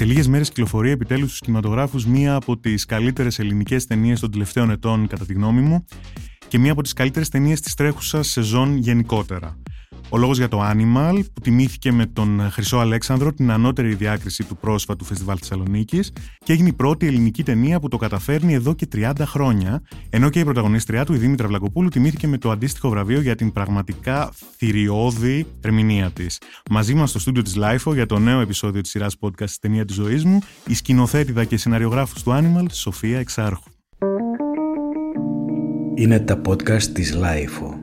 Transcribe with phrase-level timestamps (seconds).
[0.00, 4.70] Σε λίγες μέρες κυκλοφορεί επιτέλους στους κινηματογράφους μία από τις καλύτερες ελληνικές ταινίες των τελευταίων
[4.70, 5.84] ετών, κατά τη γνώμη μου,
[6.48, 9.56] και μία από τις καλύτερες ταινίες της τρέχουσας σεζόν γενικότερα.
[10.12, 14.56] Ο λόγος για το Animal που τιμήθηκε με τον Χρυσό Αλέξανδρο την ανώτερη διάκριση του
[14.56, 16.12] πρόσφατου Φεστιβάλ Θεσσαλονίκης
[16.44, 20.40] και έγινε η πρώτη ελληνική ταινία που το καταφέρνει εδώ και 30 χρόνια, ενώ και
[20.40, 25.46] η πρωταγωνίστριά του, η Δήμητρα Βλακοπούλου, τιμήθηκε με το αντίστοιχο βραβείο για την πραγματικά θηριώδη
[25.60, 26.40] ερμηνεία της.
[26.70, 29.94] Μαζί μας στο στούντιο της LiFO για το νέο επεισόδιο της σειράς podcast Ταινία της
[29.94, 33.70] Ζωής μου, η σκηνοθέτιδα και σεναριογράφος του Animal, Σοφία Εξάρχου.
[35.94, 37.79] Είναι τα podcast της LiFO.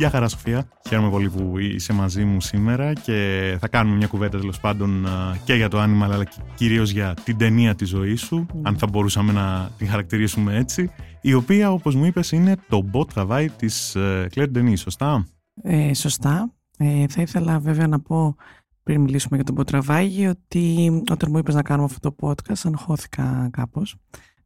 [0.00, 4.38] Γεια χαρά Σοφία, χαίρομαι πολύ που είσαι μαζί μου σήμερα και θα κάνουμε μια κουβέντα
[4.38, 5.06] τέλος πάντων
[5.44, 8.86] και για το Animal αλλά και κυρίως για την ταινία της ζωής σου, αν θα
[8.86, 13.92] μπορούσαμε να την χαρακτηρίσουμε έτσι, η οποία όπως μου είπες είναι το Bot Travail της
[14.34, 15.26] Claire Denis, σωστά;
[15.62, 16.54] Ε, σωστά.
[16.78, 18.36] Ε, θα ήθελα βέβαια να πω
[18.82, 23.48] πριν μιλήσουμε για τον Bot ότι όταν μου είπες να κάνουμε αυτό το podcast αγχώθηκα
[23.52, 23.96] κάπως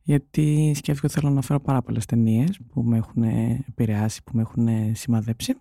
[0.06, 3.22] γιατί σκέφτηκα ότι θέλω να φέρω πάρα πολλές ταινίες που με έχουν
[3.68, 5.54] επηρεάσει, που με έχουν σημαδέψει.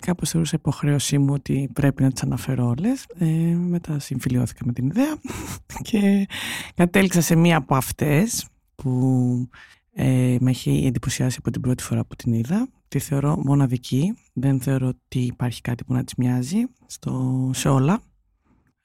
[0.00, 3.06] Κάπως θεωρούσα υποχρέωσή μου ότι πρέπει να τις αναφέρω όλες.
[3.18, 5.16] Ε, μετά συμφιλιώθηκα με την ιδέα
[5.88, 6.26] και
[6.74, 9.48] κατέληξα σε μία από αυτές που
[9.92, 12.68] ε, με έχει εντυπωσιάσει από την πρώτη φορά που την είδα.
[12.88, 14.14] Τη θεωρώ μοναδική.
[14.32, 18.02] Δεν θεωρώ ότι υπάρχει κάτι που να της μοιάζει στο, σε όλα.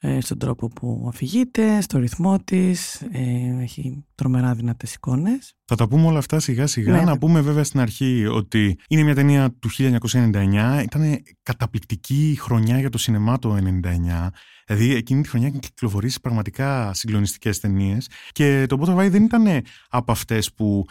[0.02, 5.56] Ε, στον τρόπο που αφηγείται, στο ρυθμό της, ε, έχει τρομερά δυνατές εικόνες.
[5.66, 6.92] Θα τα πούμε όλα αυτά σιγά σιγά.
[6.92, 7.02] Ναι.
[7.02, 10.82] Να πούμε βέβαια στην αρχή ότι είναι μια ταινία του 1999.
[10.84, 14.30] Ήταν καταπληκτική χρονιά για το σινεμά το 1999.
[14.70, 18.10] Δηλαδή εκείνη τη χρονιά είχαν κυκλοφορήσει πραγματικά συγκλονιστικές ταινίες.
[18.32, 20.86] Και το Butterfly δεν ήταν από αυτές που.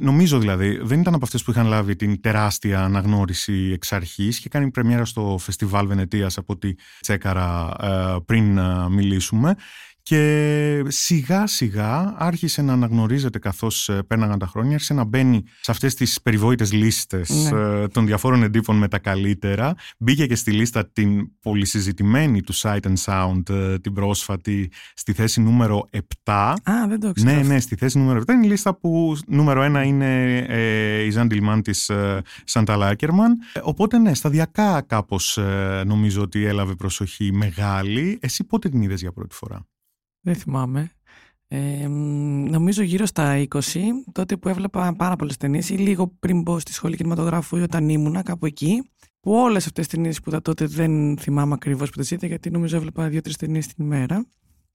[0.00, 4.40] Νομίζω δηλαδή, δεν ήταν από αυτές που είχαν λάβει την τεράστια αναγνώριση εξ αρχής.
[4.40, 9.54] και κάνει πρεμιέρα στο Φεστιβάλ Βενετία από ό,τι τσέκαρα ε, πριν ε, μιλήσουμε
[10.02, 15.70] και σιγά σιγά άρχισε να αναγνωρίζεται καθώς ε, πέρναγαν τα χρόνια, άρχισε να μπαίνει σε
[15.70, 17.58] αυτές τις περιβόητες λίστες ναι.
[17.58, 19.74] Ε, των διαφόρων εντύπων με τα καλύτερα.
[19.98, 25.40] Μπήκε και στη λίστα την πολυσυζητημένη του Sight and Sound ε, την πρόσφατη στη θέση
[25.40, 25.88] νούμερο
[26.24, 26.32] 7.
[26.32, 27.34] Α, δεν το ξέρω.
[27.34, 31.10] Ναι, ναι, στη θέση νούμερο 7 είναι η λίστα που νούμερο 1 είναι ε, η
[31.10, 33.36] Ζαν Τιλμάν της ε, Σαντάλα Άκερμαν.
[33.62, 35.38] Οπότε ναι, σταδιακά κάπως
[35.84, 38.18] νομίζω ότι έλαβε προσοχή μεγάλη.
[38.20, 39.66] Εσύ πότε την είδες για πρώτη φορά;
[40.20, 40.90] Δεν θυμάμαι.
[41.52, 41.86] Ε,
[42.48, 43.58] νομίζω γύρω στα 20,
[44.12, 47.88] τότε που έβλεπα πάρα πολλές ταινίες ή λίγο πριν μπω στη σχολή κινηματογράφου ή όταν
[47.88, 48.90] ήμουνα κάπου εκεί.
[49.20, 52.50] Που όλες αυτές τις ταινίες που είδα τότε δεν θυμάμαι ακριβώς που τις είδα, γιατί
[52.50, 54.26] νομίζω έβλεπα δύο-τρεις ταινίες την ημέρα.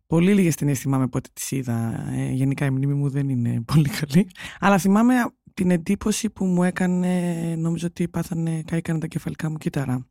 [0.08, 2.08] Πολύ λίγες ταινίες θυμάμαι πότε τις είδα.
[2.14, 4.28] Ε, γενικά η μνήμη μου δεν είναι πολύ καλή.
[4.60, 5.14] Αλλά θυμάμαι
[5.54, 10.08] την εντύπωση που μου έκανε, νομίζω ότι πάθανε, κάηκαν τα κεφαλικά μου κύτταρα.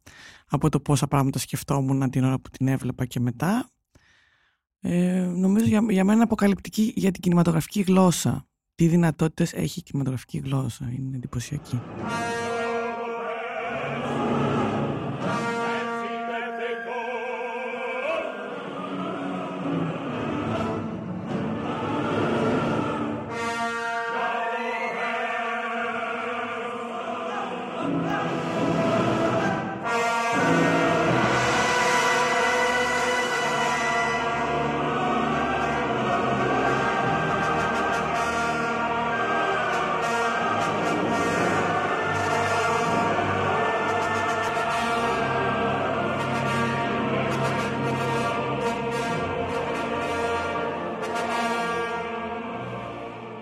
[0.46, 3.68] Από το πόσα πράγματα σκεφτόμουν την ώρα που την έβλεπα και μετά.
[4.86, 8.46] Ε, νομίζω για, για μένα αποκαλυπτική για την κινηματογραφική γλώσσα.
[8.74, 10.92] Τι δυνατότητες έχει η κινηματογραφική γλώσσα.
[10.96, 11.80] Είναι εντυπωσιακή.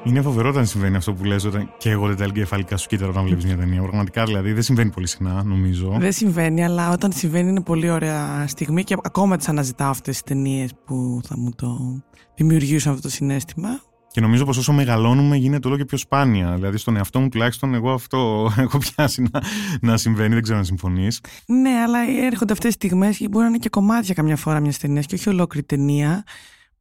[0.04, 3.10] Είναι φοβερό όταν συμβαίνει αυτό που λες όταν και εγώ δεν τα εγκεφαλικά σου κοίταρα
[3.10, 3.80] όταν βλέπεις μια ταινία.
[3.80, 5.96] Πραγματικά δηλαδή δεν συμβαίνει πολύ συχνά, νομίζω.
[5.98, 10.22] Δεν συμβαίνει, αλλά όταν συμβαίνει είναι πολύ ωραία στιγμή και ακόμα τις αναζητάω αυτές τις
[10.22, 12.02] ταινίες που θα μου το
[12.34, 13.68] δημιουργήσουν αυτό το συνέστημα.
[14.10, 16.54] Και νομίζω πως όσο μεγαλώνουμε γίνεται όλο και πιο σπάνια.
[16.54, 19.42] Δηλαδή στον εαυτό μου τουλάχιστον εγώ αυτό έχω πιάσει να,
[19.80, 21.20] να συμβαίνει, δεν ξέρω αν συμφωνείς.
[21.46, 24.78] Ναι, αλλά έρχονται αυτές τις στιγμές και μπορεί να είναι και κομμάτια καμιά φορά μιας
[24.78, 26.24] ταινίας και όχι ολόκληρη ταινία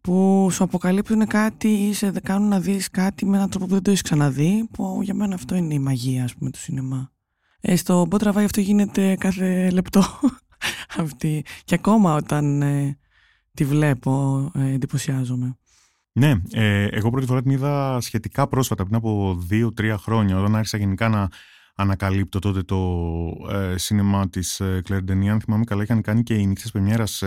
[0.01, 3.83] που σου αποκαλύπτουν κάτι ή σε κάνουν να δεις κάτι με έναν τρόπο που δεν
[3.83, 7.11] το έχεις ξαναδεί που για μένα αυτό είναι η μαγεία ας πούμε του σινεμά.
[7.61, 10.03] Ε, στο Μπότραβάι αυτό γίνεται κάθε λεπτό
[11.03, 12.97] αυτή και ακόμα όταν ε,
[13.53, 15.55] τη βλέπω ε, εντυπωσιάζομαι.
[16.13, 20.77] Ναι, ε, εγώ πρώτη φορά την είδα σχετικά πρόσφατα πριν από δύο-τρία χρόνια όταν άρχισα
[20.77, 21.29] γενικά να
[21.75, 23.07] ανακαλύπτω τότε το
[23.49, 25.27] ε, σινεμά της ε, Claire Denis.
[25.27, 27.23] Αν θυμάμαι καλά, είχαν κάνει και οι νύχτες Πεμιέρας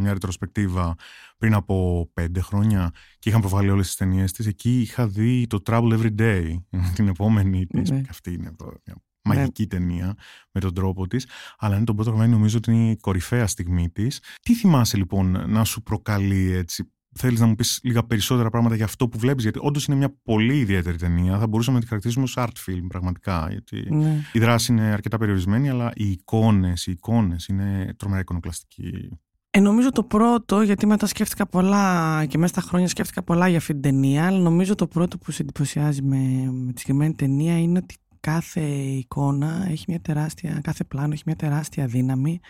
[0.00, 0.94] μια ρετροσπεκτίβα
[1.38, 4.46] πριν από πέντε χρόνια και είχαν προβάλει όλες τις ταινίες της.
[4.46, 6.56] Εκεί είχα δει το Trouble Every Day,
[6.94, 7.90] την επόμενη της.
[7.90, 8.00] Ναι.
[8.08, 8.96] Αυτή είναι μια
[9.26, 9.68] μαγική ναι.
[9.68, 10.14] ταινία
[10.52, 11.26] με τον τρόπο της.
[11.58, 14.20] Αλλά είναι το πρώτο νομίζω ότι είναι η κορυφαία στιγμή της.
[14.42, 18.84] Τι θυμάσαι λοιπόν να σου προκαλεί έτσι θέλεις να μου πεις λίγα περισσότερα πράγματα για
[18.84, 21.38] αυτό που βλέπεις, γιατί όντως είναι μια πολύ ιδιαίτερη ταινία.
[21.38, 23.46] Θα μπορούσαμε να τη χαρακτηρίσουμε ως art film, πραγματικά.
[23.50, 24.22] Γιατί ναι.
[24.32, 29.18] η δράση είναι αρκετά περιορισμένη, αλλά οι εικόνες, οι εικόνες είναι τρομερά εικονοκλαστικοί.
[29.50, 33.58] Ε, νομίζω το πρώτο, γιατί μετά σκέφτηκα πολλά και μέσα στα χρόνια σκέφτηκα πολλά για
[33.58, 36.16] αυτή την ταινία, αλλά νομίζω το πρώτο που σε εντυπωσιάζει με,
[36.52, 41.36] με τη συγκεκριμένη ταινία είναι ότι κάθε εικόνα έχει μια τεράστια, κάθε πλάνο έχει μια
[41.36, 42.40] τεράστια δύναμη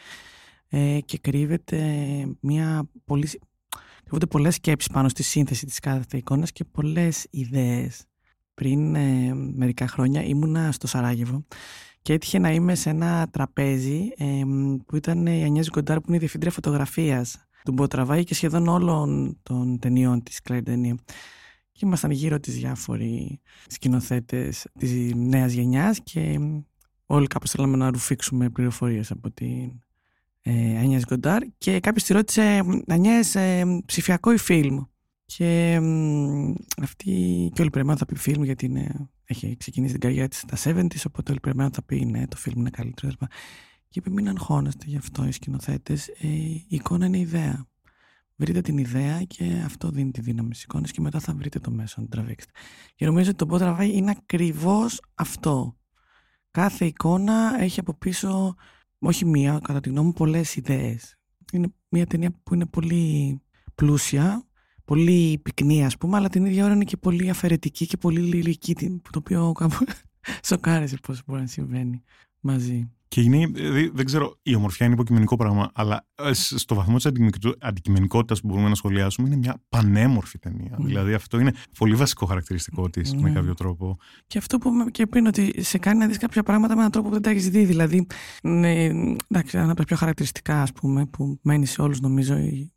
[0.69, 1.81] ε, και κρύβεται
[2.41, 3.29] μια πολύ
[4.09, 8.05] Κρύβονται πολλές σκέψεις πάνω στη σύνθεση της κάθε εικόνας και πολλές ιδέες.
[8.55, 11.45] Πριν ε, μερικά χρόνια ήμουνα στο Σαράγεβο
[12.03, 14.43] και έτυχε να είμαι σε ένα τραπέζι ε,
[14.87, 19.39] που ήταν η Ανιέζη Κοντάρ που είναι η διευθύντρια φωτογραφίας του Μποτραβάη και σχεδόν όλων
[19.43, 26.39] των ταινιών της Κλέρ Και ήμασταν γύρω τις διάφοροι σκηνοθέτες της νέας γενιάς και
[27.07, 29.73] όλοι κάπως θέλαμε να ρουφήξουμε πληροφορίες από την
[30.49, 34.83] ε, Ανιές Γκοντάρ και κάποιος τη ρώτησε Ανιές ε, ψηφιακό ή φιλμ;
[35.25, 35.81] Και ε,
[36.83, 37.13] αυτή
[37.55, 41.05] και όλοι περιμένουν θα πει φιλμ γιατί είναι, έχει ξεκινήσει την καριέρα της στα 70's
[41.07, 43.13] οπότε όλοι περιμένουν θα πει ναι το φιλμ είναι καλύτερο
[43.89, 46.09] και είπε μην αγχώνεστε γι' αυτό οι σκηνοθέτες.
[46.09, 47.67] Ε, η εικόνα είναι ιδέα.
[48.37, 51.71] Βρείτε την ιδέα και αυτό δίνει τη δύναμη στις εικόνες και μετά θα βρείτε το
[51.71, 52.53] μέσο να την τραβήξετε
[52.95, 55.77] και νομίζω ότι το Μπό Τραβάει είναι ακριβώς αυτό.
[56.51, 58.55] Κάθε εικόνα έχει από πίσω
[59.07, 61.17] όχι μία, κατά τη γνώμη μου, πολλές ιδέες.
[61.53, 63.41] Είναι μια ταινία που είναι πολύ
[63.75, 64.47] πλούσια,
[64.85, 68.75] πολύ πυκνή ας πούμε, αλλά την ίδια ώρα είναι και πολύ αφαιρετική και πολύ λυρική,
[69.11, 69.85] το οποίο κάπου
[70.49, 72.03] σοκάρισε πώς μπορεί να συμβαίνει
[72.41, 72.91] μαζί.
[73.09, 73.51] Και είναι,
[73.93, 77.11] δεν ξέρω, η ομορφιά είναι υποκειμενικό πράγμα, αλλά ε, στο βαθμό της
[77.59, 80.79] αντικειμενικότητας που μπορούμε να σχολιάσουμε, είναι μια πανέμορφη ταινία.
[80.79, 80.85] Mm.
[80.85, 83.19] Δηλαδή, αυτό είναι πολύ βασικό χαρακτηριστικό της mm.
[83.21, 83.99] με κάποιο τρόπο.
[84.27, 86.91] Και αυτό που είπαμε και πριν, ότι σε κάνει να δεις κάποια πράγματα με έναν
[86.91, 87.65] τρόπο που δεν τα έχεις δει.
[87.65, 88.07] Δηλαδή,
[88.43, 88.85] ναι,
[89.29, 92.35] εντάξει, ένα από τα πιο χαρακτηριστικά, ας πούμε, που μένει σε όλους, νομίζω,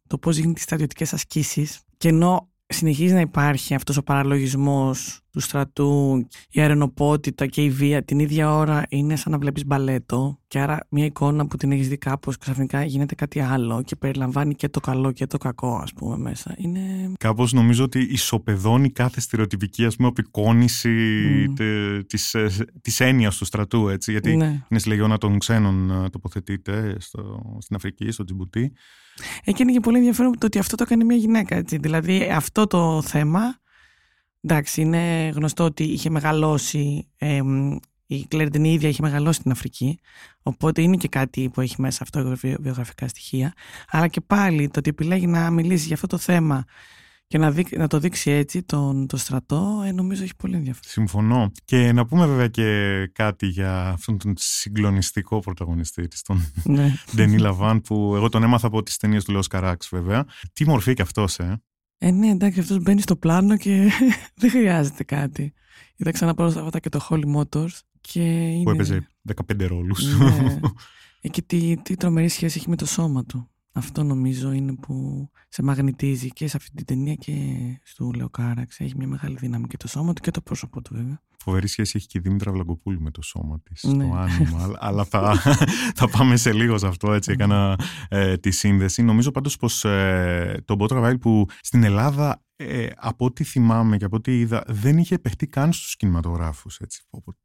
[0.07, 1.81] το πώς γίνεται τι στρατιωτικές ασκήσεις.
[1.97, 8.03] Και ενώ συνεχίζει να υπάρχει αυτός ο παραλογισμός του στρατού, η αρενοπότητα και η βία
[8.03, 11.87] την ίδια ώρα είναι σαν να βλέπεις μπαλέτο και άρα μια εικόνα που την έχεις
[11.87, 15.93] δει κάπως ξαφνικά γίνεται κάτι άλλο και περιλαμβάνει και το καλό και το κακό ας
[15.93, 16.55] πούμε μέσα.
[16.57, 17.13] Είναι...
[17.19, 20.89] Κάπως νομίζω ότι ισοπεδώνει κάθε στερεοτυπική ας πούμε απεικόνηση
[21.49, 22.01] mm.
[22.07, 22.49] της, ε,
[22.81, 24.45] της έννοιας του στρατού έτσι γιατί ναι.
[24.69, 28.73] είναι στη λεγόνα των ξένων ε, τοποθετείται στο, στην Αφρική, στο Τζιμπουτί
[29.43, 31.55] Εκεί είναι και πολύ ενδιαφέρον το ότι αυτό το έκανε μια γυναίκα.
[31.55, 31.77] Έτσι.
[31.77, 33.57] Δηλαδή αυτό το θέμα,
[34.41, 37.41] εντάξει, είναι γνωστό ότι είχε μεγαλώσει, ε,
[38.05, 39.99] η Κλέρντεν η ίδια είχε μεγαλώσει στην Αφρική,
[40.41, 43.53] οπότε είναι και κάτι που έχει μέσα αυτό βιογραφικά στοιχεία.
[43.89, 46.65] Αλλά και πάλι το ότι επιλέγει να μιλήσει για αυτό το θέμα
[47.29, 50.91] και να, να το δείξει έτσι τον, το στρατό, ε, νομίζω έχει πολύ ενδιαφέρον.
[50.91, 51.51] Συμφωνώ.
[51.65, 56.93] Και να πούμε βέβαια και κάτι για αυτόν τον συγκλονιστικό πρωταγωνιστή της, τον ναι.
[57.15, 60.25] Ντενί Λαβάν, που εγώ τον έμαθα από τις ταινίες του Λέο Καράξ, βέβαια.
[60.53, 61.61] Τι μορφή και αυτός, ε;
[62.01, 63.89] Ε, ναι, εντάξει, αυτός μπαίνει στο πλάνο και
[64.41, 65.53] δεν χρειάζεται κάτι.
[65.95, 67.79] Είδα ξανά πρόσφατα και το Holy Motors.
[68.01, 68.63] Και είναι...
[68.63, 69.07] Που έπαιζε
[69.47, 70.17] 15 ρόλους.
[70.17, 70.59] Ναι.
[71.21, 73.49] Ε, και τι, τι τρομερή σχέση έχει με το σώμα του.
[73.73, 77.33] Αυτό νομίζω είναι που σε μαγνητίζει και σε αυτή την ταινία και
[77.83, 78.79] στο Λεοκάραξ.
[78.79, 81.21] Έχει μια μεγάλη δύναμη και το σώμα του και το πρόσωπό του βέβαια.
[81.43, 84.07] Φοβερή σχέση έχει και η Δήμητρα Βλαγκοπούλου με το σώμα της, ναι.
[84.07, 84.71] το άνοιγμα.
[84.87, 85.35] αλλά θα,
[85.95, 87.13] θα πάμε σε λίγο σε αυτό.
[87.13, 89.01] Έτσι έκανα ε, τη σύνδεση.
[89.01, 94.15] Νομίζω πάντως πως ε, το Μπότρα που στην Ελλάδα ε, από ό,τι θυμάμαι και από
[94.15, 96.79] ό,τι είδα, δεν είχε παιχτεί καν στους κινηματογράφους.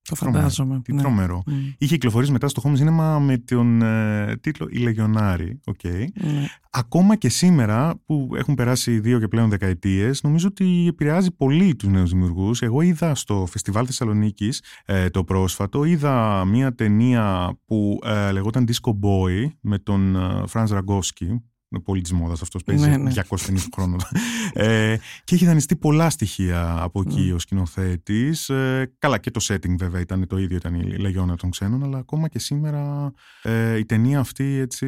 [0.02, 0.80] Το φαντάζομαι.
[0.80, 1.00] Τι ναι.
[1.00, 1.42] τρομερό.
[1.46, 1.52] Mm.
[1.78, 5.60] Είχε κυκλοφορήσει μετά στο home cinema με τον ε, τίτλο «Η Λεγιονάρη».
[5.64, 6.06] Okay.
[6.14, 6.46] Ναι.
[6.70, 11.88] Ακόμα και σήμερα που έχουν περάσει δύο και πλέον δεκαετίες, νομίζω ότι επηρεάζει πολύ τους
[11.88, 12.62] νέους δημιουργούς.
[12.62, 18.90] Εγώ είδα στο Φεστιβάλ Θεσσαλονίκης ε, το πρόσφατο, είδα μια ταινία που ε, λεγόταν Disco
[18.90, 20.16] Boy με τον
[20.46, 21.42] Φραντ Ραγκόσκι, είναι
[21.80, 23.12] πολύ της μόδας αυτός, παίζει ναι, ναι.
[23.28, 23.96] 250 χρόνια.
[24.52, 27.34] ε, και έχει δανειστεί πολλά στοιχεία από εκεί mm.
[27.34, 28.48] ο σκηνοθέτης.
[28.48, 31.98] Ε, καλά, και το setting βέβαια ήταν το ίδιο, ήταν η Λεγιώνα των Ξένων, αλλά
[31.98, 33.12] ακόμα και σήμερα
[33.42, 34.86] ε, η ταινία αυτή έτσι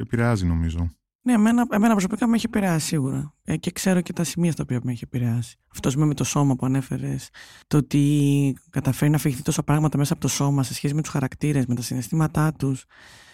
[0.00, 0.90] επηρεάζει νομίζω.
[1.28, 3.34] Ναι, εμένα, εμένα προσωπικά με έχει επηρεάσει σίγουρα.
[3.44, 5.56] Ε, και ξέρω και τα σημεία στα οποία με έχει επηρεάσει.
[5.72, 7.30] Αυτός με το σώμα που ανέφερες.
[7.66, 11.10] Το ότι καταφέρει να αφηγηθεί τόσα πράγματα μέσα από το σώμα σε σχέση με τους
[11.10, 12.84] χαρακτήρες, με τα συναισθήματά τους.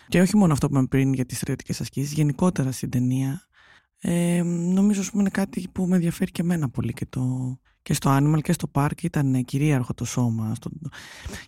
[0.09, 3.47] Και όχι μόνο αυτό που είπαμε πριν για τις στρατιωτικές ασκήσεις, γενικότερα στην ταινία.
[4.07, 8.17] Ε, νομίζω ότι είναι κάτι που με ενδιαφέρει και εμένα πολύ και, το, και στο
[8.19, 10.55] Animal και στο Park ήταν κυρίαρχο το σώμα.
[10.55, 10.71] Στο,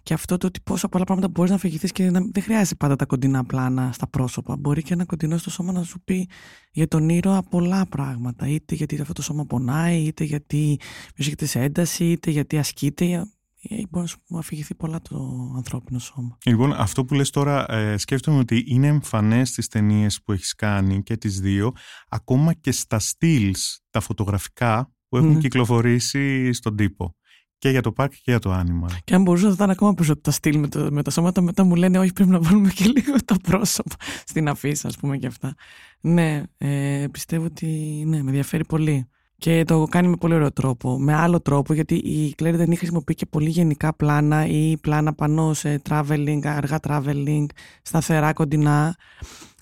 [0.03, 2.97] και αυτό το ότι πόσα πολλά πράγματα μπορείς να αφηγηθείς και να, δεν χρειάζεται πάντα
[2.97, 4.57] τα κοντινά πλάνα στα πρόσωπα.
[4.57, 6.29] Μπορεί και ένα κοντινό στο σώμα να σου πει
[6.73, 8.49] για τον ήρωα πολλά πράγματα.
[8.49, 10.79] Είτε γιατί αυτό το σώμα πονάει, είτε γιατί
[11.15, 13.27] βρίσκεται σε ένταση, είτε γιατί ασκείται.
[13.69, 16.39] Ε, μπορεί να αφηγηθεί πολλά το ανθρώπινο σώμα.
[16.45, 21.03] Λοιπόν, αυτό που λες τώρα ε, σκέφτομαι ότι είναι εμφανές στις ταινίες που έχεις κάνει
[21.03, 21.73] και τις δύο,
[22.09, 27.17] ακόμα και στα stills, τα φωτογραφικά που έχουν κυκλοφορήσει στον τύπο.
[27.59, 28.97] Και για το πάρκ και για το Animal.
[29.05, 31.65] Και αν μπορούσα να ήταν ακόμα περισσότερο τα στυλ με, το, με τα σώματα, μετά
[31.65, 35.27] μου λένε όχι πρέπει να βάλουμε και λίγο τα πρόσωπα στην αφίσα, ας πούμε και
[35.27, 35.55] αυτά.
[36.01, 37.67] Ναι, ε, πιστεύω ότι
[38.07, 39.09] ναι, με ενδιαφέρει πολύ.
[39.39, 40.99] Και το κάνει με πολύ ωραίο τρόπο.
[40.99, 45.55] Με άλλο τρόπο, γιατί η Κλέρι δεν χρησιμοποιεί και πολύ γενικά πλάνα ή πλάνα πάνω
[45.55, 47.47] σε traveling, αργά traveling,
[47.83, 48.97] σταθερά κοντινά.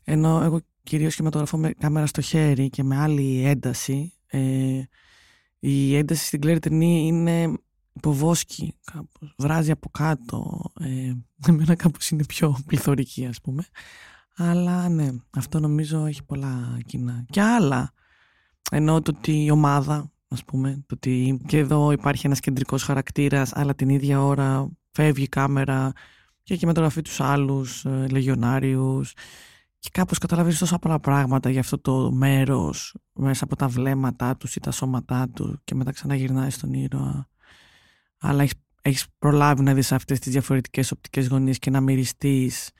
[0.04, 4.12] Ενώ εγώ κυρίως σχηματογραφώ με κάμερα στο χέρι και με άλλη ένταση.
[4.26, 4.82] Ε,
[5.58, 7.52] η ένταση στην Κλέρι ταινία είναι
[7.92, 10.62] υποβόσκη κάπως, βράζει από κάτω.
[10.80, 11.12] Ε,
[11.48, 13.64] εμένα κάπως είναι πιο πληθωρική ας πούμε.
[14.36, 17.24] Αλλά ναι, αυτό νομίζω έχει πολλά κοινά.
[17.30, 17.92] Και άλλα
[18.70, 23.52] ενώ το ότι η ομάδα, ας πούμε, το ότι και εδώ υπάρχει ένας κεντρικός χαρακτήρας,
[23.54, 25.92] αλλά την ίδια ώρα φεύγει η κάμερα
[26.42, 29.12] και έχει μεταγραφεί τους άλλους ε, λεγιονάριους
[29.78, 34.56] και κάπως καταλαβαίνεις τόσα πολλά πράγματα για αυτό το μέρος μέσα από τα βλέμματά τους
[34.56, 37.28] ή τα σώματά του και μετά ξαναγυρνάει στον ήρωα.
[38.18, 42.70] Αλλά έχεις, έχεις προλάβει να δεις αυτές τις διαφορετικές οπτικές γωνίες και να μυριστείς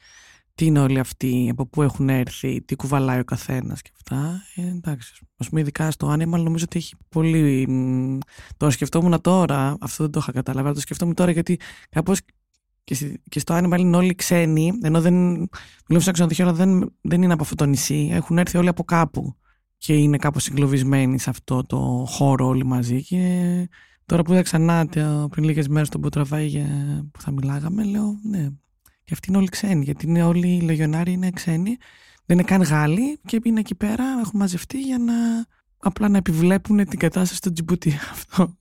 [0.55, 4.43] τι είναι όλοι αυτοί, από πού έχουν έρθει, τι κουβαλάει ο καθένας και αυτά.
[4.55, 5.27] Ε, εντάξει.
[5.37, 7.69] Α πούμε, ειδικά στο Animal νομίζω ότι έχει πολύ.
[8.57, 11.59] Το σκεφτόμουν τώρα, αυτό δεν το είχα καταλάβει, αλλά το σκεφτόμουν τώρα γιατί
[11.91, 12.21] κάπως
[13.29, 15.15] και, στο Animal είναι όλοι ξένοι, ενώ δεν.
[15.89, 18.09] Μιλούμε σε ξενοδοχείο, αλλά δεν, δεν είναι από αυτό το νησί.
[18.13, 19.37] Έχουν έρθει όλοι από κάπου
[19.79, 23.03] και είναι κάπως συγκλωβισμένοι σε αυτό το χώρο όλοι μαζί.
[23.03, 23.69] Και
[24.07, 24.87] τώρα που είδα ξανά
[25.31, 26.65] πριν λίγες μέρες τον Ποτραβάη
[27.13, 28.49] που θα μιλάγαμε, λέω ναι,
[29.05, 31.77] και αυτοί είναι όλοι ξένοι, γιατί είναι όλοι οι λεγιονάροι είναι ξένοι.
[32.27, 35.15] Δεν είναι καν Γάλλοι και είναι εκεί πέρα, έχουν μαζευτεί για να
[35.85, 37.99] απλά να επιβλέπουν την κατάσταση στο Τζιμπουτί.
[38.13, 38.57] Αυτό.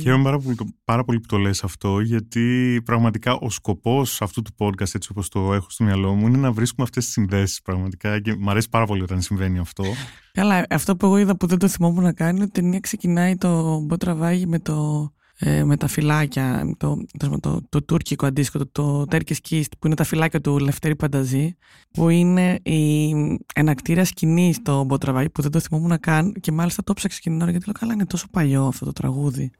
[0.00, 4.54] Χαίρομαι πάρα πολύ, πάρα πολύ που το λες αυτό, γιατί πραγματικά ο σκοπός αυτού του
[4.58, 8.20] podcast, έτσι όπως το έχω στο μυαλό μου, είναι να βρίσκουμε αυτές τις συνδέσεις πραγματικά
[8.20, 9.84] και μου αρέσει πάρα πολύ όταν συμβαίνει αυτό.
[10.32, 13.80] Καλά, αυτό που εγώ είδα που δεν το θυμόμουν να κάνει, ότι ταινία ξεκινάει το
[13.80, 15.10] Μποτραβάγι με το
[15.42, 19.94] ε, με τα φυλάκια, το, το, το, το τουρκικό αντίστοιχο, το, το Turkish που είναι
[19.94, 21.56] τα φυλάκια του Λευτέρη Πανταζή,
[21.90, 23.14] που είναι η
[23.54, 27.34] ενακτήρια σκηνή στο Μποτραβάη, που δεν το θυμόμουν να καν και μάλιστα το ψάξα εκείνη
[27.34, 29.50] την ώρα γιατί λέω καλά είναι τόσο παλιό αυτό το τραγούδι.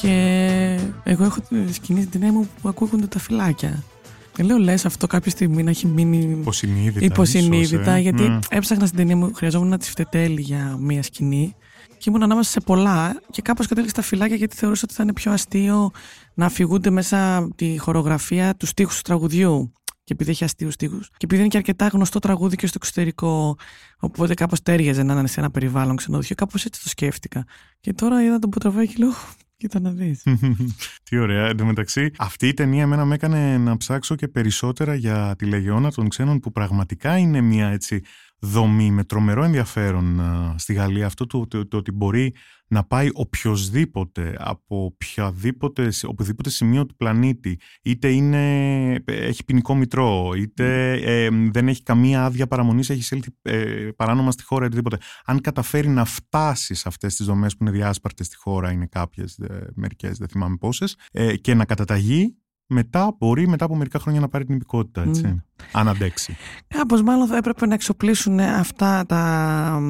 [0.00, 3.82] Και εγώ έχω τη σκηνή στην ταινία μου που ακούγονται τα φυλάκια.
[4.38, 7.04] Και λέω, λες αυτό κάποια στιγμή να έχει μείνει υποσυνείδητα.
[7.04, 8.00] υποσυνείδητα ε.
[8.00, 8.38] γιατί mm.
[8.48, 11.54] έψαχνα στην ταινία μου, χρειαζόμουν να τη φτετέλει για μία σκηνή.
[11.98, 15.12] Και ήμουν ανάμεσα σε πολλά και κάπως κατέληξε στα φυλάκια γιατί θεωρούσα ότι θα είναι
[15.12, 15.90] πιο αστείο
[16.34, 19.72] να αφηγούνται μέσα τη χορογραφία τους στίχους του τραγουδιού.
[20.04, 21.08] Και επειδή έχει αστείους στίχους.
[21.08, 23.56] Και επειδή είναι και αρκετά γνωστό τραγούδι και στο εξωτερικό,
[23.98, 27.44] οπότε κάπως τέριαζε να είναι σε ένα περιβάλλον ξενοδοχείο, κάπως έτσι το σκέφτηκα.
[27.80, 29.12] Και τώρα είδα τον Ποτραβάκη και λέω,
[29.58, 30.22] Κοίτα να δεις.
[31.08, 31.46] Τι ωραία.
[31.46, 35.44] Εν τω μεταξύ, αυτή η ταινία εμένα με έκανε να ψάξω και περισσότερα για τη
[35.44, 38.02] Λεγεώνα των Ξένων που πραγματικά είναι μια έτσι
[38.38, 40.20] δομή με τρομερό ενδιαφέρον
[40.56, 41.06] στη Γαλλία.
[41.06, 42.34] Αυτό το, το, ότι μπορεί
[42.68, 50.92] να πάει οποιοδήποτε από οποιαδήποτε, οπουδήποτε σημείο του πλανήτη είτε είναι, έχει ποινικό μητρό είτε
[50.92, 54.98] ε, δεν έχει καμία άδεια παραμονής έχει έλθει ε, παράνομα στη χώρα οτιδήποτε.
[55.24, 59.38] Αν καταφέρει να φτάσει σε αυτές τις δομές που είναι διάσπαρτες στη χώρα είναι κάποιες,
[59.38, 62.36] ε, μερικές δεν θυμάμαι πόσες ε, και να καταταγεί
[62.68, 65.22] μετά μπορεί μετά από μερικά χρόνια να πάρει την υπηκότητα, έτσι.
[65.26, 65.42] Mm.
[65.72, 66.36] Αν αντέξει.
[66.68, 69.82] Κάπως μάλλον θα έπρεπε να εξοπλίσουν αυτά τα,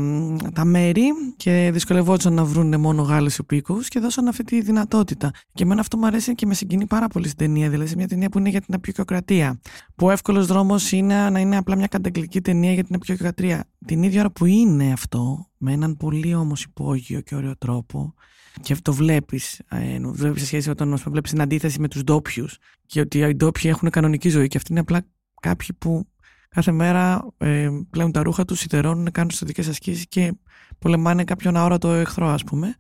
[0.53, 1.05] τα μέρη
[1.37, 5.31] και δυσκολευόντουσαν να βρουν μόνο Γάλλους υπήκου και δώσαν αυτή τη δυνατότητα.
[5.53, 7.71] Και εμένα αυτό μου αρέσει και με συγκινεί πάρα πολύ στην ταινία.
[7.71, 9.61] Δηλαδή, μια ταινία που είναι για την απεικιοκρατία.
[9.99, 13.65] Που ο εύκολος δρόμος είναι να είναι απλά μια καταγγελική ταινία για την απεικιοκρατία.
[13.87, 18.15] Την ίδια ώρα που είναι αυτό, με έναν πολύ όμως υπόγειο και ωραίο τρόπο,
[18.61, 19.63] και το βλέπεις.
[19.69, 22.59] Ε, βλέπεις σε σχέση με τον βλέπεις την αντίθεση με τους ντόπιους.
[22.87, 24.49] Και ότι οι ντόπιοι έχουν κανονική ζωή.
[24.49, 25.07] Και αυτοί είναι απλά
[25.41, 26.09] κάποιοι που
[26.49, 30.33] κάθε μέρα ε, πλέουν τα ρούχα τους, σιδερώνουν, κάνουν δικέ ασκήσεις και
[30.79, 32.77] πολεμάνε κάποιον αόρατο εχθρό, ας πούμε.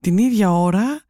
[0.00, 1.02] Την ίδια ώρα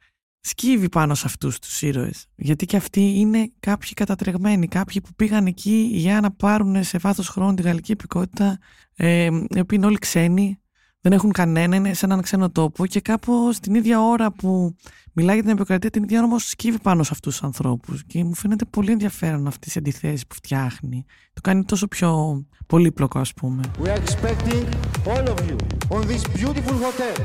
[0.48, 2.26] σκύβει πάνω σε αυτούς τους ήρωες.
[2.34, 7.28] Γιατί και αυτοί είναι κάποιοι κατατρεγμένοι, κάποιοι που πήγαν εκεί για να πάρουν σε βάθος
[7.28, 8.58] χρόνου τη γαλλική υπηκότητα,
[8.96, 10.60] ε, οι οποίοι είναι όλοι ξένοι,
[11.00, 14.76] δεν έχουν κανένα, είναι σε έναν ξένο τόπο και κάπω την ίδια ώρα που
[15.12, 18.04] μιλάει για την επικρατεία, την ίδια ώρα όμως σκύβει πάνω σε αυτούς τους ανθρώπους.
[18.04, 21.04] Και μου φαίνεται πολύ ενδιαφέρον αυτέ οι αντιθέσει που φτιάχνει.
[21.32, 23.60] Το κάνει τόσο πιο πολύπλοκο, ας πούμε.
[23.82, 24.64] We are expecting
[25.06, 25.56] all of you
[25.96, 27.16] on this beautiful hotel.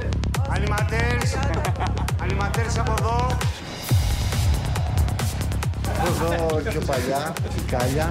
[0.56, 1.32] Animateurs,
[2.24, 3.38] animateurs από εδώ.
[6.06, 8.10] Εδώ πιο παλιά, η Κάλια.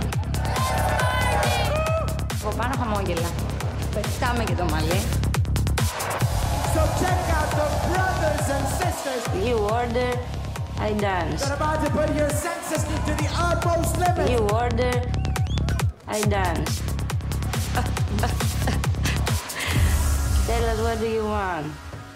[2.44, 3.30] Από πάνω χαμόγελα.
[3.94, 5.00] Πετάμε και το μαλλί.
[6.74, 9.22] So check out the brothers and sisters.
[9.46, 10.12] You order,
[10.88, 11.40] I dance.
[11.42, 14.26] You're about to put your senses to the utmost limit.
[14.34, 14.94] You order,
[16.16, 16.72] I dance.
[20.46, 21.66] Tell us what do you want.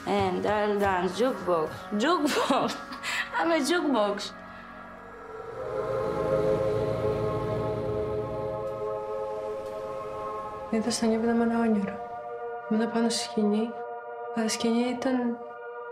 [0.06, 1.18] And I'll dance.
[1.18, 1.68] Jukebox.
[2.02, 2.76] Jukebox;
[3.38, 4.32] I'm a jukebox.
[10.70, 11.98] Είδα στα νύχτα με ένα όνειρο.
[12.70, 13.70] Ήμουν πάνω στη σκηνή,
[14.34, 15.38] αλλά η σκηνή ήταν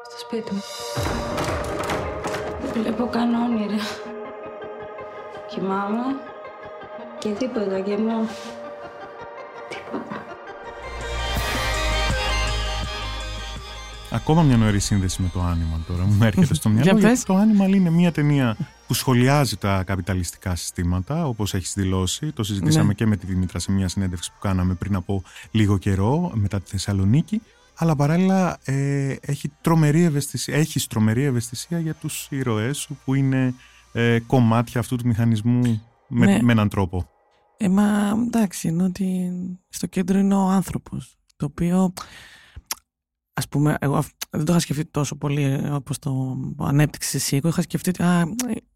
[0.09, 0.63] στο σπίτι μου.
[2.73, 3.83] Βλέπω καν όνειρα.
[5.47, 6.17] Κοιμάμαι
[7.19, 8.29] και τίποτα και μου.
[9.69, 10.04] Τίποτα.
[14.27, 16.99] Ακόμα μια νοερή σύνδεση με το Animal τώρα μου έρχεται στο μυαλό.
[16.99, 17.23] Για πες.
[17.25, 22.33] το Animal είναι μια ταινία που σχολιάζει τα καπιταλιστικά συστήματα, όπως έχεις δηλώσει.
[22.33, 22.93] Το συζητήσαμε Ναι.
[22.95, 26.71] και με τη Δήμητρα σε μια συνέντευξη που κάναμε πριν από λίγο καιρό, μετά τη
[26.71, 27.43] Θεσσαλονίκη.
[27.75, 33.55] Αλλά παράλληλα ε, έχει τρομερή ευαισθησία, έχεις τρομερή ευαισθησία για τους ήρωές σου που είναι
[33.93, 35.61] ε, κομμάτια αυτού του μηχανισμού
[36.09, 36.39] με, Ναι.
[36.43, 37.09] με έναν τρόπο.
[37.57, 39.31] Ε, μα εντάξει, ενώ ότι
[39.69, 41.93] στο κέντρο είναι ο άνθρωπος, το οποίο,
[43.35, 47.37] ας πούμε, εγώ αυ- δεν το είχα σκεφτεί τόσο πολύ ε, όπως το ανέπτυξες εσύ.
[47.37, 48.27] Εγώ είχα σκεφτεί ότι α, ε,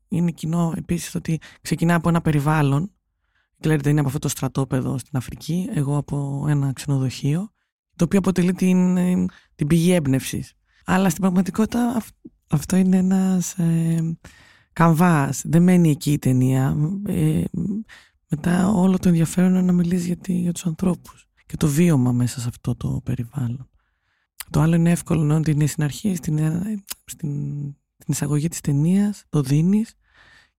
[0.08, 2.92] είναι κοινό επίσης ότι ξεκινά από ένα περιβάλλον.
[3.60, 7.50] Ξέρετε, είναι από αυτό το στρατόπεδο στην Αφρική, εγώ από ένα ξενοδοχείο,
[7.96, 9.24] το οποίο αποτελεί την, ε,
[9.54, 10.52] την πηγή έμπνευσης.
[10.84, 12.14] Αλλά στην πραγματικότητα αυ-
[12.50, 14.16] αυτό είναι ένας ε,
[14.72, 15.42] καμβάς.
[15.44, 16.76] Δεν μένει εκεί η ταινία.
[17.06, 17.42] Ε,
[18.28, 22.12] μετά όλο το ενδιαφέρον είναι να μιλήσεις για, τη- για τους ανθρώπους και το βίωμα
[22.12, 23.68] μέσα σε αυτό το περιβάλλον.
[24.50, 27.30] Το άλλο είναι εύκολο να ότι είναι στην αρχή, στην, ε, στην,
[27.98, 29.94] στην εισαγωγή της ταινίας, το δίνεις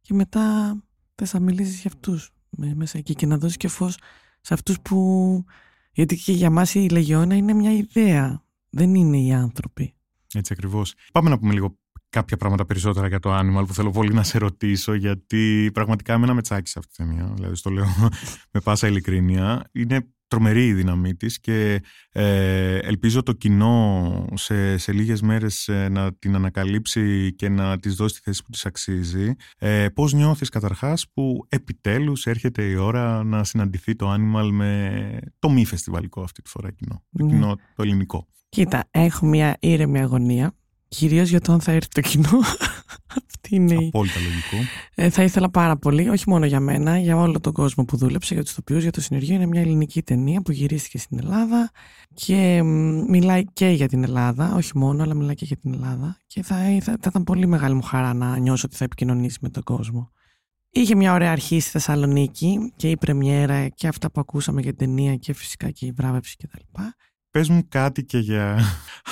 [0.01, 0.75] και μετά
[1.15, 3.97] θες να μιλήσεις για αυτούς με- μέσα εκεί και να δώσεις και φως
[4.41, 5.45] σε αυτούς που...
[5.91, 9.93] Γιατί και για μας η Λεγιώνα είναι μια ιδέα, δεν είναι οι άνθρωποι.
[10.33, 10.93] Έτσι ακριβώς.
[11.13, 11.77] Πάμε να πούμε λίγο
[12.09, 16.33] κάποια πράγματα περισσότερα για το Animal που θέλω πολύ να σε ρωτήσω, γιατί πραγματικά εμένα
[16.33, 17.31] με τσάκισε αυτή η ταινία.
[17.35, 17.85] Δηλαδή, στο λέω
[18.53, 19.69] με πάσα ειλικρίνεια.
[19.71, 25.89] Είναι τρομερή η δύναμή της και ε, ελπίζω το κοινό σε, σε λίγες μέρες ε,
[25.89, 29.33] να την ανακαλύψει και να της δώσει τη θέση που της αξίζει.
[29.57, 35.49] Ε, πώς νιώθεις καταρχάς που επιτέλους έρχεται η ώρα να συναντηθεί το Animal με το
[35.49, 37.31] μη φεστιβαλικό αυτή τη φορά κοινό, το Ναι.
[37.31, 40.53] κοινό το ελληνικό; Κοίτα, έχω μια ήρεμη αγωνία,
[40.87, 42.39] κυρίως για το αν θα έρθει το κοινό.
[43.07, 44.69] Αυτή είναι η Απόλυτα λογικό.
[44.95, 48.33] Ε, θα ήθελα πάρα πολύ, όχι μόνο για μένα, για όλο τον κόσμο που δούλεψε,
[48.33, 49.35] για τους ηθοποιού, για το συνεργείο.
[49.35, 51.71] Είναι μια ελληνική ταινία που γυρίστηκε στην Ελλάδα
[52.13, 56.17] και μ, μιλάει και για την Ελλάδα, όχι μόνο, αλλά μιλάει και για την Ελλάδα.
[56.27, 59.49] Και θα, θα, θα ήταν πολύ μεγάλη μου χαρά να νιώσω ότι θα επικοινωνήσει με
[59.49, 60.11] τον κόσμο.
[60.71, 64.87] Είχε μια ωραία αρχή στη Θεσσαλονίκη και η πρεμιέρα και αυτά που ακούσαμε για την
[64.87, 66.81] ταινία και φυσικά και η βράβευση κτλ.
[67.31, 68.59] Πες μου κάτι και για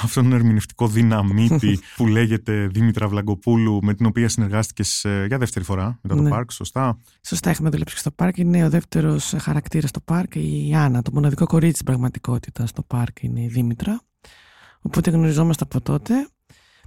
[0.04, 5.66] αυτόν τον ερμηνευτικό δυναμίτη που λέγεται Δήμητρα Βλαγκοπούλου με την οποία συνεργάστηκες ε, για δεύτερη
[5.66, 6.30] φορά μετά το Ναι.
[6.30, 6.98] Πάρκ, σωστά.
[7.26, 8.38] Σωστά, έχουμε δουλέψει και στο πάρκ.
[8.38, 11.02] Είναι ο δεύτερος χαρακτήρας στο πάρκ, η Άννα.
[11.02, 14.02] Το μοναδικό κορίτσι τη πραγματικότητα στο πάρκ είναι η Δήμητρα.
[14.82, 16.28] Οπότε γνωριζόμαστε από τότε.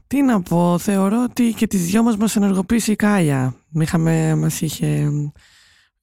[0.06, 3.54] Τι να πω, θεωρώ ότι και τις δυο μας μας ενεργοποίησε η Κάλια.
[3.70, 5.10] Είχαμε, μας είχε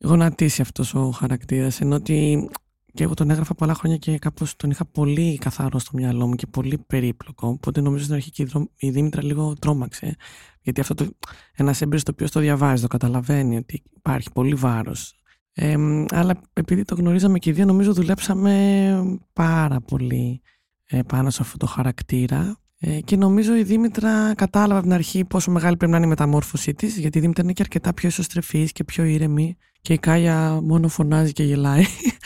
[0.03, 2.49] γονατίσει αυτός ο χαρακτήρας, ενώ ότι
[2.97, 6.35] και εγώ τον έγραφα πολλά χρόνια και κάπως τον είχα πολύ καθαρό στο μυαλό μου
[6.35, 7.47] και πολύ περίπλοκο.
[7.47, 10.15] Οπότε νομίζω στην αρχή και η Δρο- η Δήμητρα λίγο τρόμαξε.
[10.61, 11.07] Γιατί αυτό το,
[11.55, 15.13] ένας έμπειρος το οποίος το διαβάζει, το καταλαβαίνει ότι υπάρχει πολύ βάρος.
[15.53, 15.75] Ε,
[16.09, 20.41] αλλά επειδή το γνωρίζαμε και οι δύο, νομίζω δουλέψαμε πάρα πολύ
[20.85, 22.57] ε, πάνω σε αυτό το χαρακτήρα.
[22.79, 26.09] Ε, και νομίζω η Δήμητρα κατάλαβε από την αρχή πόσο μεγάλη πρέπει να είναι η
[26.09, 29.57] μεταμόρφωσή της, γιατί η Δήμητρα είναι και αρκετά πιο ισοστρεφής και πιο ήρεμη.
[29.87, 31.83] Και η Κάλια μόνο φωνάζει και γελάει.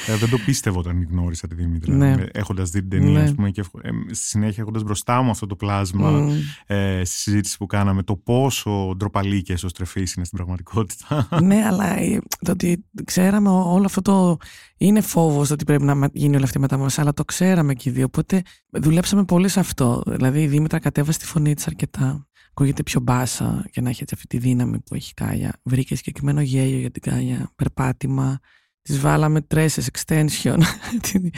[0.08, 1.94] Ε, δεν το πίστευα όταν γνώρισα τη Δήμητρα.
[1.96, 2.16] Ναι.
[2.32, 3.22] Έχοντας δει την ταινία, Ναι.
[3.24, 6.30] ας πούμε, και ε, στη συνέχεια έχοντας μπροστά μου αυτό το πλάσμα Μμ.
[6.68, 11.28] ε, στη συζήτηση που κάναμε, το πόσο ντροπαλή και εσωστρεφή είναι στην πραγματικότητα.
[11.42, 14.38] ναι, αλλά ε, το ότι ξέραμε ό- όλο αυτό το.
[14.78, 17.90] Είναι φόβος ότι πρέπει να με- γίνει όλη αυτή η μεταμόρφωση, αλλά το ξέραμε και
[17.90, 18.06] οι δύο.
[18.06, 20.04] Οπότε δουλέψαμε πολύ σε αυτό.
[20.08, 22.26] Δηλαδή η Δήμητρα κατέβασε τη φωνή της αρκετά.
[22.54, 25.54] Ακούγεται πιο μπάσα και να έχει έτσι αυτή τη δύναμη που έχει η Κάλια.
[25.64, 28.40] Βρήκε συγκεκριμένο γέλιο για την Κάλια, περπάτημα.
[28.82, 30.60] Τις βάλαμε τresses extension.
[31.12, 31.30] την,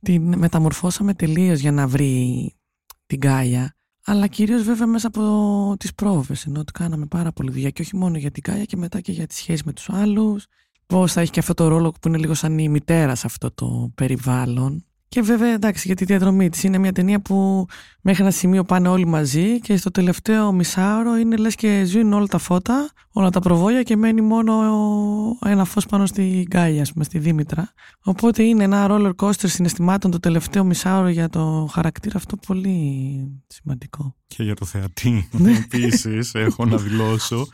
[0.00, 2.54] την μεταμορφώσαμε τελείως για να βρει
[3.06, 3.72] την Γκάια.
[4.04, 7.96] Αλλά κυρίως βέβαια μέσα από τις πρόβες, ενώ ότι κάναμε πάρα πολύ δουλειά και όχι
[7.96, 10.46] μόνο για την Γκάια και μετά και για τη σχέση με τους άλλους.
[10.86, 13.50] Πώς θα έχει και αυτό το ρόλο που είναι λίγο σαν η μητέρα σε αυτό
[13.50, 14.84] το περιβάλλον.
[15.08, 17.66] Και βέβαια εντάξει για τη διαδρομή της είναι μια ταινία που
[18.00, 22.26] μέχρι ένα σημείο πάνε όλοι μαζί και στο τελευταίο μισάωρο είναι λες και ζουν όλα
[22.26, 24.52] τα φώτα, όλα τα προβόλια και μένει μόνο
[25.44, 27.72] ένα φως πάνω στη Γκάια, ας πούμε, στη Δήμητρα.
[28.02, 34.14] Οπότε είναι ένα roller coaster συναισθημάτων το τελευταίο μισάωρο για το χαρακτήρα αυτό πολύ σημαντικό.
[34.26, 35.28] Και για το θεατή
[35.64, 37.46] επίσης έχω να δηλώσω.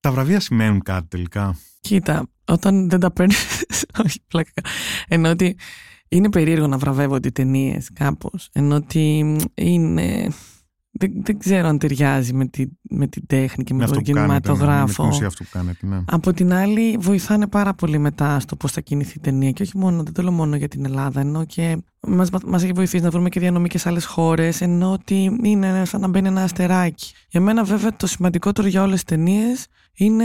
[0.00, 3.64] Τα βραβεία σημαίνουν κάτι τελικά; Κοίτα, όταν δεν τα παίρνεις.
[4.04, 4.62] Όχι, πλάκα.
[5.08, 5.56] Ενώ ότι
[6.08, 8.48] είναι περίεργο να βραβεύονται οι ταινίες κάπως.
[8.52, 10.28] Ενώ ότι είναι.
[10.90, 15.04] Δεν, δεν ξέρω αν ταιριάζει με, τη, με την τέχνη και με, τον κινηματογράφο.
[15.04, 16.02] με την αυτό που κάνετε, ναι.
[16.06, 19.50] Από την άλλη, βοηθάνε πάρα πολύ μετά στο πώς θα κινηθεί η ταινία.
[19.50, 22.72] Και όχι μόνο, δεν το λέω μόνο για την Ελλάδα, ενώ και μας μας έχει
[22.72, 26.28] βοηθήσει να βρούμε και διανομή και σε άλλες χώρες, ενώ ότι είναι σαν να μπαίνει
[26.28, 27.12] ένα αστεράκι.
[27.28, 30.24] Για μένα, βέβαια, το σημαντικότερο για όλες τις ταινίες είναι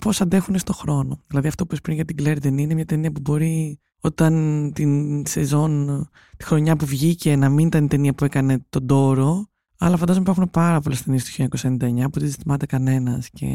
[0.00, 1.22] πώς αντέχουν στο χρόνο.
[1.26, 4.72] Δηλαδή, αυτό που είπες πριν για την Claire Denis είναι μια ταινία που μπορεί όταν
[4.74, 6.04] την σεζόν,
[6.36, 10.22] τη χρονιά που βγήκε να μην ήταν η ταινία που έκανε τον τόρο αλλά φαντάζομαι
[10.22, 13.46] υπάρχουν πάρα πολλές ταινίες του 1999 που δεν ζητημάται κανένας και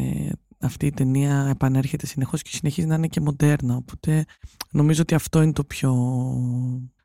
[0.59, 3.75] αυτή η ταινία επανέρχεται συνεχώς και συνεχίζει να είναι και μοντέρνα.
[3.75, 4.25] Οπότε
[4.71, 5.95] νομίζω ότι αυτό είναι το πιο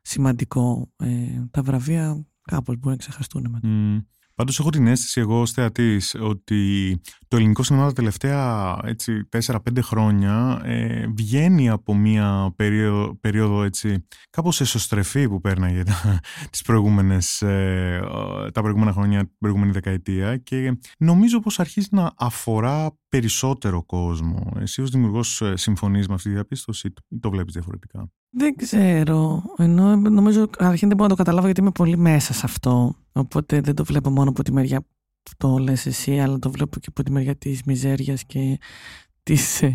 [0.01, 0.91] σημαντικό.
[0.95, 1.07] Ε,
[1.51, 3.67] τα βραβεία κάπως μπορεί να ξεχαστούν μετά.
[3.67, 4.05] Mm.
[4.39, 8.77] Πάντως έχω την αίσθηση εγώ ως θεατής ότι το ελληνικό σινεμά τα τελευταία
[9.45, 16.19] 4-5 χρόνια ε, βγαίνει από μια περίοδο, περίοδο έτσι, κάπως εσωστρεφή που πέρναγε τα,
[16.51, 17.99] τις προηγούμενες, ε,
[18.53, 24.51] τα προηγούμενα χρόνια, την προηγούμενη δεκαετία και νομίζω πως αρχίζει να αφορά περισσότερο κόσμο.
[24.59, 29.43] Εσύ ως δημιουργός ε, συμφωνείς με αυτή τη διαπίστωση ή το βλέπεις διαφορετικά; Δεν ξέρω.
[29.57, 32.95] Ενώ νομίζω αρχήν δεν μπορώ να το καταλάβω γιατί είμαι πολύ μέσα σε αυτό.
[33.11, 34.81] Οπότε δεν το βλέπω μόνο από τη μεριά
[35.23, 38.59] που το λες εσύ, αλλά το βλέπω και από τη μεριά της μιζέριας και
[39.23, 39.71] της ε,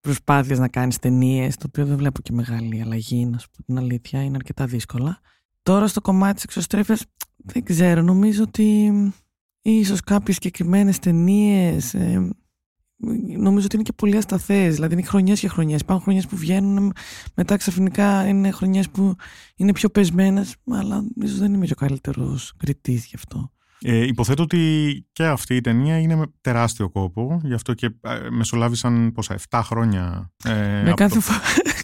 [0.00, 3.78] προσπάθειας να κάνεις ταινίες, το οποίο δεν βλέπω και μεγάλη αλλαγή, να σου πω την
[3.78, 5.20] αλήθεια, είναι αρκετά δύσκολα.
[5.62, 7.04] Τώρα στο κομμάτι της εξωστρέφειας,
[7.36, 8.92] δεν ξέρω, νομίζω ότι
[9.62, 12.30] ίσως κάποιες συγκεκριμένες ταινίες ε,
[13.38, 14.74] νομίζω ότι είναι και πολύ ασταθές.
[14.74, 15.80] Δηλαδή είναι χρονιές και χρονιές.
[15.80, 16.92] Υπάρχουν χρονιές που βγαίνουν,
[17.34, 19.14] μετά ξαφνικά είναι χρονιές που
[19.56, 23.50] είναι πιο πεσμένες, αλλά ίσως δεν είμαι και ο καλύτερος κριτής γι' αυτό.
[23.80, 28.30] Ε, υποθέτω ότι και αυτή η ταινία είναι με τεράστιο κόπο, γι' αυτό και ε,
[28.30, 31.24] μεσολάβησαν πόσα, 7 χρόνια ε, από, κάθε το,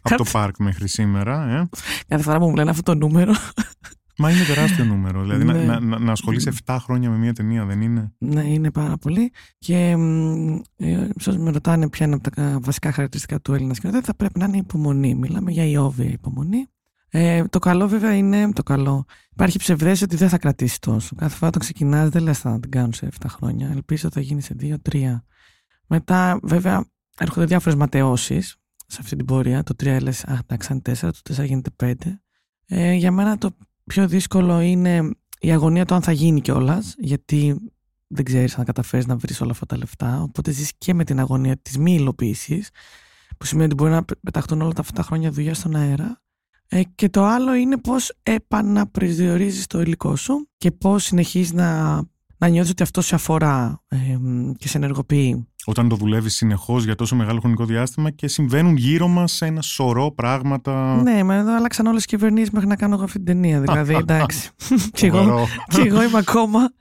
[0.02, 1.50] από το πάρκ μέχρι σήμερα.
[1.50, 1.68] Ε.
[2.08, 3.32] Κάθε φορά που μου λένε αυτό το νούμερο,
[4.18, 5.22] Μα είναι τεράστιο νούμερο.
[5.22, 5.52] Δηλαδή ναι.
[5.52, 9.32] να, να, να ασχολείσαι 7 χρόνια με μια ταινία, δεν είναι; Ναι, είναι πάρα πολύ.
[9.58, 9.76] Και
[10.76, 14.44] ε, με ρωτάνε ποια είναι από τα βασικά χαρακτηριστικά του Έλληνα σκηνοθέτη, θα πρέπει να
[14.44, 15.14] είναι υπομονή.
[15.14, 16.66] Μιλάμε για ιόβια υπομονή.
[17.14, 19.04] Ε, το καλό βέβαια είναι το καλό.
[19.30, 21.14] Υπάρχει ψευδέστηση ότι δεν θα κρατήσει τόσο.
[21.16, 23.70] Κάθε φορά όταν ξεκινάς, δεν λες θα την κάνουν σε 7 χρόνια.
[23.70, 25.22] Ελπίζω ότι θα γίνει σε 2-3.
[25.86, 26.84] Μετά, βέβαια,
[27.18, 29.62] έρχονται διάφορες ματαιώσεις σε αυτή την πορεία.
[29.62, 31.94] Το 3 λες, αχ, εντάξει, 4, το 4 γίνεται 5.
[32.66, 37.56] Ε, για μένα το πιο δύσκολο είναι η αγωνία του αν θα γίνει κιόλας, γιατί
[38.06, 40.22] δεν ξέρεις αν καταφέρεις να βρεις όλα αυτά τα λεφτά.
[40.22, 42.70] Οπότε ζεις και με την αγωνία της μη υλοποίησης,
[43.38, 46.20] που σημαίνει ότι μπορεί να πεταχτούν όλα αυτά τα χρόνια δουλειά στον αέρα.
[46.68, 51.94] Ε, και το άλλο είναι πώς επαναπροσδιορίζει το υλικό σου και πώς συνεχίζεις να,
[52.36, 53.96] να νιώθεις ότι αυτό σε αφορά ε,
[54.56, 59.08] και σε ενεργοποιεί όταν το δουλεύει συνεχώς για τόσο μεγάλο χρονικό διάστημα και συμβαίνουν γύρω
[59.08, 61.02] μας ένα σωρό πράγματα.
[61.02, 63.60] Ναι, μα εδώ άλλαξαν όλες τι κυβερνήσεις μέχρι να κάνω εγώ αυτή την ταινία.
[63.60, 64.50] Δηλαδή, εντάξει.
[64.92, 66.72] και, εγώ, και εγώ είμαι ακόμα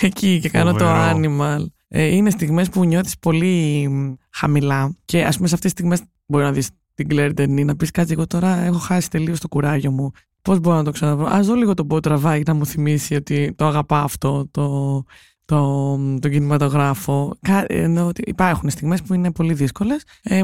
[0.00, 1.66] εκεί και κάνω το animal.
[1.88, 3.88] Ε, είναι στιγμές που νιώθεις πολύ
[4.30, 7.76] χαμηλά και ας πούμε σε αυτές τις στιγμές μπορεί να δεις την Claire Denis να
[7.76, 8.12] πεις κάτι.
[8.12, 10.10] Εγώ τώρα έχω χάσει τελείως το κουράγιο μου.
[10.42, 13.54] Πώς μπορώ να το ξαναβρω; Α δω λίγο τον Πό τραβάει να μου θυμίσει ότι
[13.56, 14.48] το αγαπά αυτό.
[14.50, 15.04] Το,
[15.50, 17.36] το, τον κινηματογράφο.
[17.66, 20.02] Ενώ υπάρχουν στιγμές που είναι πολύ δύσκολες.
[20.22, 20.42] Ε,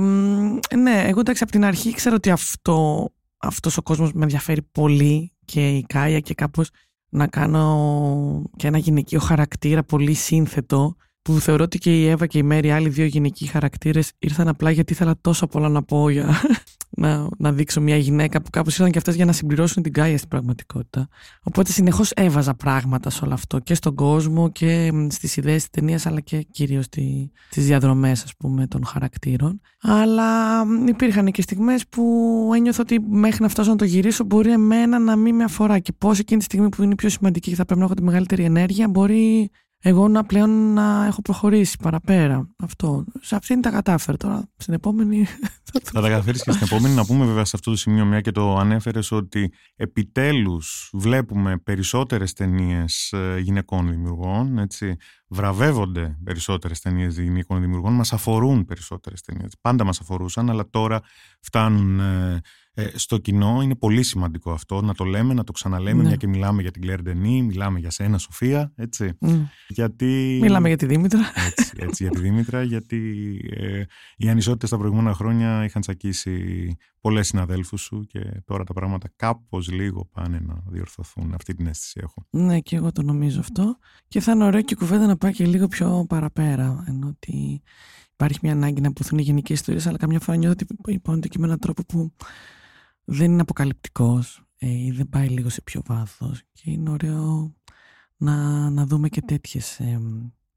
[0.77, 5.33] ναι, εγώ εντάξει από την αρχή ξέρω ότι αυτό, αυτός ο κόσμος με ενδιαφέρει πολύ
[5.45, 6.71] και η Κάια και κάπως
[7.09, 12.39] να κάνω και ένα γυναικείο χαρακτήρα πολύ σύνθετο που θεωρώ ότι και η Εύα και
[12.39, 16.41] η Μέρη, άλλοι δύο γυναικοί χαρακτήρες ήρθαν απλά γιατί ήθελα τόσο πολλά να πω για,
[16.97, 20.17] να, να δείξω μια γυναίκα που κάπως ήρθαν και αυτές για να συμπληρώσουν την Κάια
[20.17, 21.09] στην πραγματικότητα.
[21.43, 26.07] Οπότε συνεχώς έβαζα πράγματα σε όλο αυτό και στον κόσμο και στις ιδέες της ταινίας
[26.07, 29.61] αλλά και κυρίως στη, στις διαδρομές ας πούμε των χαρακτήρων.
[29.81, 32.03] Αλλά υπήρχαν και στιγμές που
[32.55, 35.93] ένιωθα ότι μέχρι να φτάσω να το γυρίσω μπορεί εμένα να μην με αφορά και
[35.99, 38.45] πώς εκείνη τη στιγμή που είναι πιο σημαντική και θα πρέπει να έχω τη μεγαλύτερη
[38.45, 42.49] ενέργεια μπορεί εγώ να πλέον να έχω προχωρήσει παραπέρα.
[42.59, 43.05] Αυτό.
[43.21, 44.49] Σε αυτήν τα κατάφερα τώρα.
[44.57, 45.27] Στην επόμενη.
[45.83, 46.95] Θα τα καταφέρεις και στην επόμενη.
[46.95, 52.33] Να πούμε βέβαια σε αυτό το σημείο, μια και το ανέφερες, ότι επιτέλους βλέπουμε περισσότερες
[52.33, 54.59] ταινίες ε, γυναικών δημιουργών.
[54.59, 54.97] Έτσι.
[55.29, 57.93] Βραβεύονται περισσότερες ταινίες γυναικών δημιουργών.
[57.93, 59.53] Μας αφορούν περισσότερες ταινίες.
[59.61, 61.01] Πάντα μας αφορούσαν, αλλά τώρα
[61.41, 62.41] φτάνουν ε, ε,
[62.95, 63.63] στο κοινό.
[63.63, 66.09] Είναι πολύ σημαντικό αυτό να το λέμε, να το ξαναλέμε, ναι.
[66.09, 69.13] μια και μιλάμε για την Κλέρ Ντενή, μιλάμε για σένα Σοφία, έτσι.
[69.19, 69.51] Ναι.
[69.69, 70.39] Γιατί...
[70.43, 71.21] Μιλάμε για τη Δήμητρα.
[71.47, 72.99] Έτσι, έτσι για τη Δήμητρα, γιατί
[73.51, 73.83] ε,
[74.17, 79.71] οι ανισότητες τα προηγούμενα χρόνια είχαν τσακίσει πολλές συναδέλφους σου και τώρα τα πράγματα κάπως
[79.71, 81.35] λίγο πάνε να διορθωθούν.
[81.35, 82.27] Αυτή την αίσθηση έχω.
[82.31, 83.79] Ναι, και εγώ το νομίζω αυτό.
[84.09, 86.85] Και θα είναι ωραίο και η κουβέντα να πάει και λίγο πιο παραπέρα.
[86.89, 87.63] Ενώ ότι
[88.13, 91.39] υπάρχει μια ανάγκη να πουθούν οι γενικές ιστορίες, αλλά καμιά φορά νιώθω ότι υπόνεται και
[91.39, 92.13] με έναν τρόπο που
[93.07, 97.55] δεν είναι αποκαλυπτικός ε, ή δεν πάει λίγο σε πιο βάθος και είναι ωραίο
[98.17, 100.01] να, να δούμε και τέτοιες ε,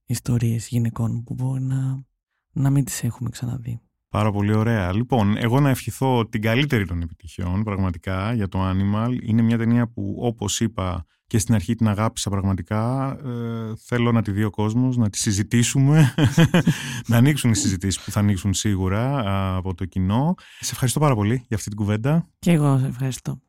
[0.06, 2.04] ιστορίες γυναικών που μπορεί να,
[2.52, 3.82] να μην τις έχουμε ξαναδεί.
[4.10, 4.94] Πάρα πολύ ωραία.
[4.94, 9.18] Λοιπόν, εγώ να ευχηθώ την καλύτερη των επιτυχιών πραγματικά για το Animal.
[9.22, 13.12] Είναι μια ταινία που όπως είπα και στην αρχή την αγάπησα πραγματικά.
[13.26, 16.14] Ε, θέλω να τη δει ο κόσμος, να τη συζητήσουμε,
[17.08, 19.24] να ανοίξουν οι συζητήσεις που θα ανοίξουν σίγουρα
[19.56, 20.36] από το κοινό.
[20.60, 22.30] Σε ευχαριστώ πάρα πολύ για αυτή την κουβέντα.
[22.40, 23.42] Και εγώ σε ευχαριστώ.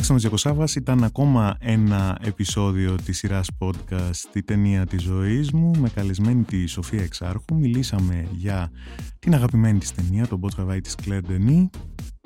[0.00, 5.88] Αλέξανδρος Γιακοσάβας, ήταν ακόμα ένα επεισόδιο της σειράς podcast «Τη ταινία της ζωής μου» με
[5.88, 7.54] καλεσμένη τη Σοφία Εξάρχου.
[7.54, 8.70] Μιλήσαμε για
[9.18, 11.68] την αγαπημένη της ταινία, τον Μπότ της Claire Denis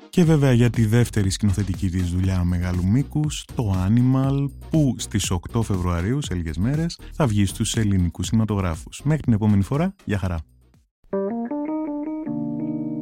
[0.09, 5.61] και βέβαια για τη δεύτερη σκηνοθετική της δουλειά μεγάλου μήκους, το Animal, που στις 8
[5.63, 9.01] Φεβρουαρίου, σε λίγες μέρες, θα βγει στους ελληνικούς κινηματογράφους.
[9.03, 10.39] Μέχρι την επόμενη φορά, γεια χαρά.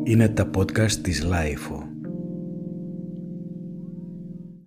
[0.03, 1.82] Είναι τα podcast της LiFO.